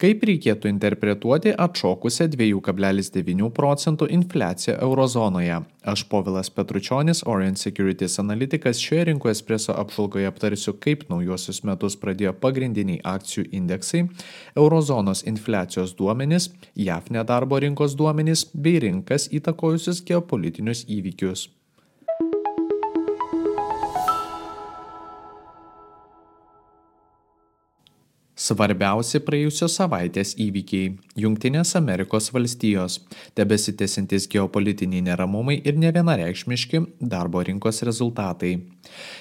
[0.00, 5.58] Kaip reikėtų interpretuoti atšokusią 2,9 procentų infliaciją eurozonoje?
[5.92, 12.32] Aš Povilas Petručionis, Orient Securities analitikas, šioje rinkoje espreso apžvalgoje aptarsiu, kaip naujosius metus pradėjo
[12.40, 14.06] pagrindiniai akcijų indeksai,
[14.56, 21.50] eurozonos infliacijos duomenys, JAF nedarbo rinkos duomenys bei rinkas įtakojusius geopolitinius įvykius.
[28.40, 32.94] Svarbiausi praėjusios savaitės įvykiai- Junktinės Amerikos valstijos,
[33.36, 36.80] tebesitėsintis geopolitiniai neramumai ir nevienareikšmiški
[37.12, 38.54] darbo rinkos rezultatai.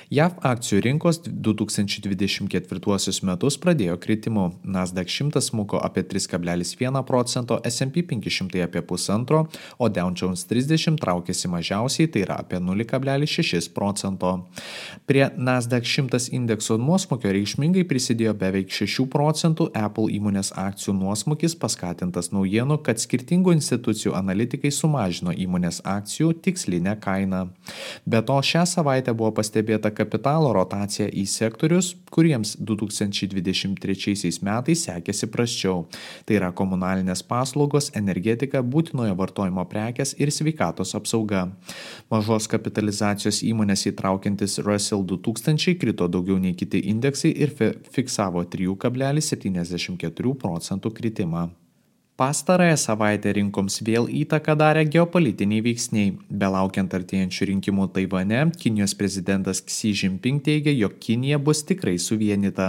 [0.09, 4.45] JAV akcijų rinkos 2024 metus pradėjo kritimu.
[4.63, 11.51] Nasdaq 100 smuko apie 3,1 procento, S&P 500 apie 1,5, o Dow Jones 30 traukėsi
[11.51, 14.31] mažiausiai, tai yra apie 0,6 procento.
[15.05, 22.31] Prie Nasdaq 100 indekso nuosmukio reikšmingai prisidėjo beveik 6 procentų Apple įmonės akcijų nuosmukis paskatintas
[22.33, 27.45] naujienų, kad skirtingų institucijų analitikai sumažino įmonės akcijų tikslinę kainą.
[28.09, 35.87] Be to, šią savaitę buvo pastebėta kapitalo rotacija į sektorius, kuriems 2023 metais sekėsi prasčiau.
[36.25, 41.47] Tai yra komunalinės paslaugos, energetika, būtinojo vartojimo prekes ir sveikatos apsauga.
[42.11, 47.55] Mažos kapitalizacijos įmonės įtraukiantis Russell 2000 krito daugiau nei kiti indeksai ir
[47.89, 51.49] fiksavo 3,74 procentų kritimą.
[52.19, 56.09] Pastarąją savaitę rinkoms vėl įtaką darė geopolitiniai veiksniai.
[56.41, 62.67] Belaukiant artėjančių rinkimų Taivane, Kinijos prezidentas Xi Jinping teigia, jog Kinija bus tikrai suvienita.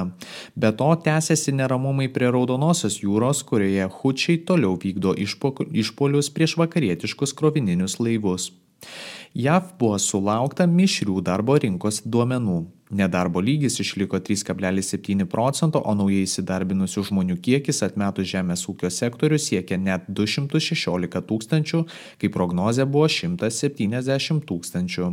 [0.55, 7.99] Be to, tęsiasi neramumai prie Raudonosios jūros, kurioje hučiai toliau vykdo išpolius prieš vakarietiškus krovininius
[7.99, 8.53] laivus.
[9.35, 12.69] JAV buvo sulaukta mišrių darbo rinkos duomenų.
[12.91, 19.77] Nedarbo lygis išliko 3,7 procento, o naujai įsidarbinusių žmonių kiekis atmetus žemės ūkio sektorių siekia
[19.79, 21.83] net 216 tūkstančių,
[22.19, 25.11] kai prognozė buvo 170 tūkstančių.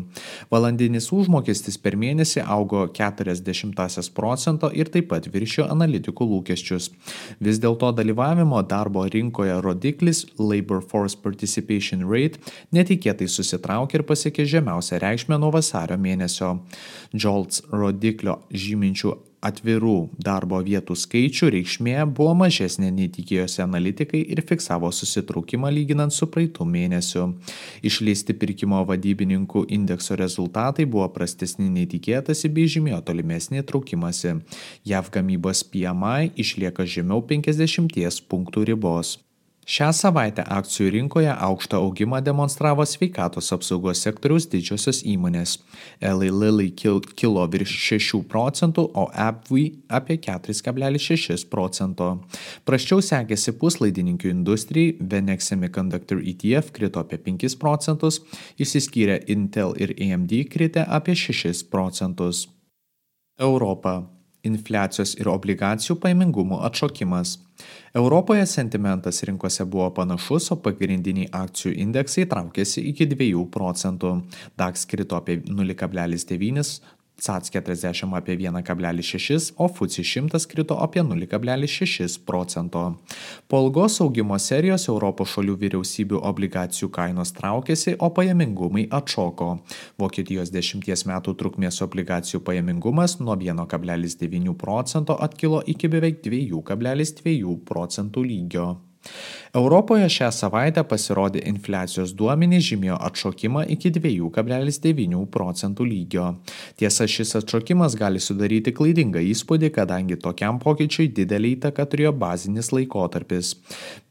[0.50, 6.90] Valandinis užmokestis per mėnesį augo 40 procento ir taip pat viršio analitikų lūkesčius.
[7.38, 12.42] Vis dėlto dalyvavimo darbo rinkoje rodiklis Labor Force Participation Rate
[12.74, 16.56] netikėtai susitraukė ir pasiekė žemiausią reikšmę nuo vasario mėnesio.
[17.14, 19.16] Jolts rodiklio žyminčių
[19.48, 26.28] atvirų darbo vietų skaičių reikšmė buvo mažesnė nei tikėjosi analitikai ir fiksavo susitraukimą lyginant su
[26.32, 27.28] praeitų mėnesiu.
[27.86, 34.40] Išleisti pirkimo vadybininkų indekso rezultatai buvo prastesni nei tikėtasi bei žymėjo tolimesnį traukimąsi.
[34.88, 39.18] JAV gamybos PMI išlieka žemiau 50 punktų ribos.
[39.68, 45.58] Šią savaitę akcijų rinkoje aukštą augimą demonstravo sveikatos apsaugos sektoriaus didžiosios įmonės.
[46.00, 46.70] Eli Lilly
[47.20, 49.60] kilo virš 6 procentų, o AppV
[49.92, 52.10] apie 4,6 procento.
[52.64, 58.24] Praščiau sekėsi puslaidininkių industrijai, Venex Semiconductor ETF krito apie 5 procentus,
[58.56, 62.48] išsiskyrė Intel ir AMD kritę apie 6 procentus.
[63.36, 64.00] Europa
[64.48, 67.38] infliacijos ir obligacijų paimingumo atšokimas.
[67.98, 74.12] Europoje sentimentas rinkose buvo panašus, o pagrindiniai akcijų indeksai traukėsi iki 2 procentų.
[74.60, 76.78] DAX krito apie 0,9,
[77.18, 82.96] CAC 40 apie 1,6, o FUCI 100 krito apie 0,6 procento.
[83.48, 89.52] Po ilgos augimo serijos Europos šalių vyriausybių obligacijų kainos traukėsi, o pajamingumai atšoko.
[89.98, 98.87] Vokietijos 10 metų trukmės obligacijų pajamingumas nuo 1,9 procento atkilo iki beveik 2,2 procentų lygio.
[99.58, 106.26] Europoje šią savaitę pasirodė infliacijos duomenys žymėjo atšokimą iki 2,9 procentų lygio.
[106.78, 113.56] Tiesa, šis atšokimas gali sudaryti klaidingą įspūdį, kadangi tokiam pokyčiui didelį įtaką turėjo bazinis laikotarpis.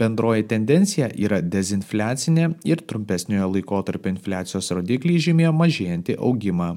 [0.01, 6.73] Bendroji tendencija yra dezinfliacinė ir trumpesniojo laikotarpio infliacijos rodikliai žymėjo mažėjantį augimą.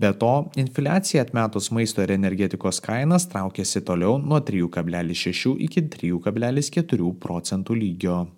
[0.00, 7.49] Be to, infliacija atmetus maisto ir energetikos kainas traukėsi toliau nuo 3,6 iki 3,4 procentų
[7.74, 8.28] lygio.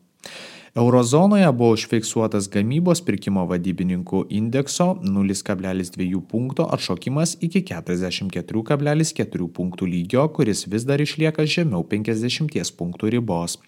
[0.75, 10.65] Eurozonoje buvo užfiksuotas gamybos pirkimo vadybininkų indekso 0,2 punkto atšokimas iki 44,4 punktų lygio, kuris
[10.73, 13.59] vis dar išlieka žemiau 50 punktų ribos.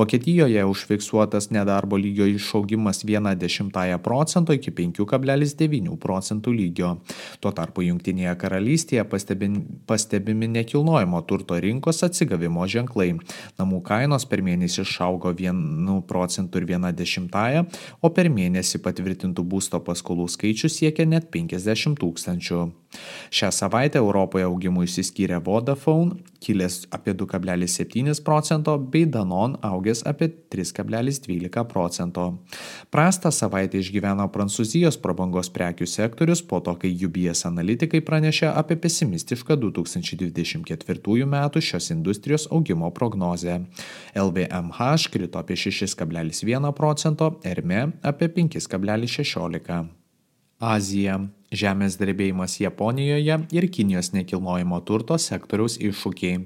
[0.00, 6.94] Vokietijoje užfiksuotas nedarbo lygio išaugimas 1,1 procento iki 5,9 procentų lygio.
[7.44, 13.12] Tuo tarpu Junktinėje karalystėje pastebimi, pastebimi nekilnojamo turto rinkos atsigavimo ženklai.
[13.60, 17.66] Namų kainos per mėnesį išaugo 1 procentų procentų ir viena dešimtąją,
[18.02, 22.72] o per mėnesį patvirtintų būsto paskolų skaičius siekia net 50 tūkstančių.
[23.30, 31.64] Šią savaitę Europoje augimui išsiskyrė Vodafone, kilęs apie 2,7 procento, bei Danon augęs apie 3,12
[31.64, 32.26] procento.
[32.90, 39.58] Prastą savaitę išgyveno Prancūzijos prabangos prekių sektorius po to, kai UBS analitikai pranešė apie pesimistišką
[39.64, 41.36] 2024 m.
[41.60, 43.60] šios industrijos augimo prognozę.
[44.14, 49.86] LVMH krito apie 6,1 procento, Erme apie 5,16.
[50.58, 51.20] Azija.
[51.56, 56.42] Žemės drebėjimas Japonijoje ir Kinijos nekilnojamo turto sektoriaus iššūkiai.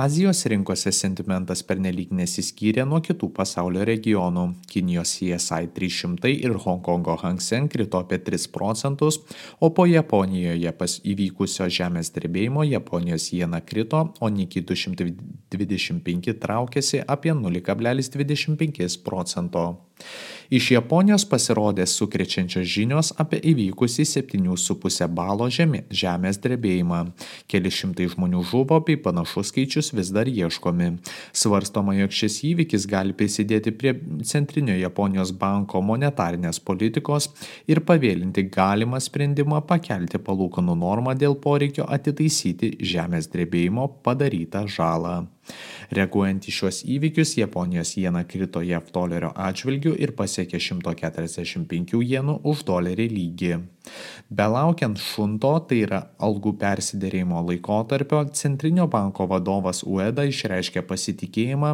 [0.00, 4.44] Azijos rinkose sentimentas pernelyg nesiskyrė nuo kitų pasaulio regionų.
[4.70, 9.18] Kinijos CSI 300 ir Hongkongo Hang Seng krito apie 3 procentus,
[9.58, 17.34] o po Japonijoje pas įvykusio žemės drebėjimo Japonijos jena krito, o Niki 225 traukėsi apie
[17.34, 19.89] 0,25 procento.
[20.50, 27.04] Iš Japonijos pasirodė sukrečiančios žinios apie įvykusį 7,5 balo žemė, žemės drebėjimą.
[27.46, 30.90] Keli šimtai žmonių žuvo, bei panašus skaičius vis dar ieškomi.
[31.30, 33.94] Svarstoma, jog šis įvykis gali prisidėti prie
[34.26, 37.30] Centrinio Japonijos banko monetarinės politikos
[37.70, 45.20] ir pavėlinti galimą sprendimą pakelti palūkanų normą dėl poreikio atitaisyti žemės drebėjimo padarytą žalą.
[45.90, 52.64] Reaguojant į šios įvykius, Japonijos jena krito JAV dolerio atžvilgių ir pasiekė 145 jenų už
[52.68, 53.52] dolerį lygį.
[54.30, 61.72] Belaukiant šunto, tai yra algų persidėrėjimo laikotarpio, Centrinio banko vadovas Ueda išreiškė pasitikėjimą,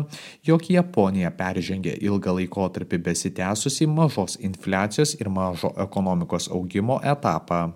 [0.49, 7.67] jog Japonija peržengė ilgą laikotarpį besitęsusi mažos infliacijos ir mažo ekonomikos augimo etapą.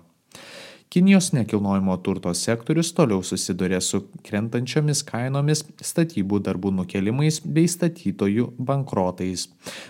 [0.91, 9.45] Kinijos nekilnojamo turto sektorius toliau susiduria su krentančiomis kainomis, statybų darbų nukelimais bei statytojų bankrotais.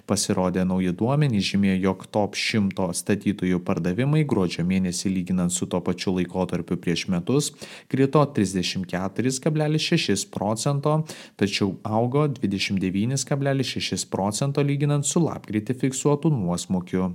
[0.06, 6.14] Pasirodė nauji duomenys žymėjo, jog top 100 statytojų pardavimai gruodžio mėnesį lyginant su tuo pačiu
[6.20, 7.50] laikotarpiu prieš metus
[7.90, 11.00] krito 34,6 procento,
[11.34, 17.10] tačiau augo 29,6 procento lyginant su lapkritį fiksuotų nuosmukiu.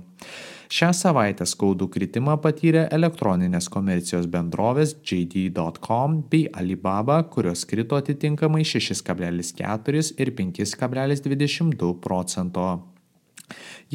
[0.67, 10.11] Šią savaitę skaudų kritimą patyrė elektroninės komercijos bendrovės JD.com bei Alibaba, kurios krito atitinkamai 6,4
[10.19, 12.83] ir 5,22 procento.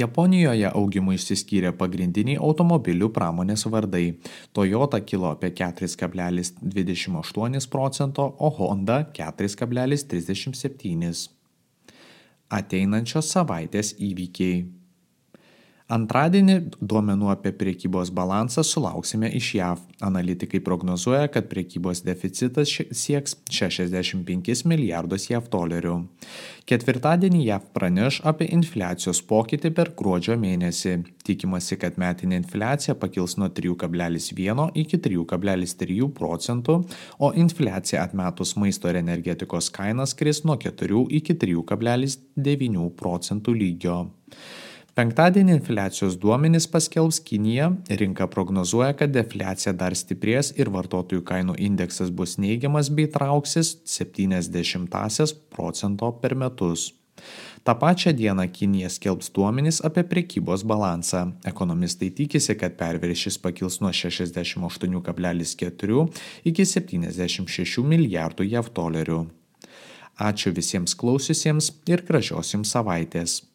[0.01, 4.17] Japonijoje augimui išsiskyrė pagrindiniai automobilių pramonės vardai.
[4.57, 11.29] Toyota kilo apie 4,28 procento, o Honda 4,37.
[12.53, 14.82] Ateinančios savaitės įvykiai.
[15.93, 19.81] Antradienį duomenų apie priekybos balansą sulauksime iš JAV.
[20.03, 25.99] Analitikai prognozuoja, kad priekybos deficitas sieks 65 milijardus JAV dolerių.
[26.71, 30.95] Ketvirtadienį JAV praneš apie infliacijos pokytį per gruodžio mėnesį.
[31.29, 36.81] Tikimasi, kad metinė infliacija pakils nuo 3,1 iki 3,3 procentų,
[37.21, 44.03] o infliacija atmetus maisto ir energetikos kainas kris nuo 4 iki 3,9 procentų lygio.
[44.93, 52.11] Penktadienį infliacijos duomenys paskelbs Kinija, rinka prognozuoja, kad defliacija dar stiprės ir vartotojų kainų indeksas
[52.13, 56.93] bus neigiamas bei trauksis 70 procento per metus.
[57.65, 61.33] Ta pačią dieną Kinija skelbs duomenys apie prekybos balansą.
[61.49, 66.05] Ekonomistai tikisi, kad perviršis pakils nuo 68,4
[66.45, 69.25] iki 76 milijardų JAV dolerių.
[70.21, 73.52] Ačiū visiems klausiusiems ir gražios jums savaitės.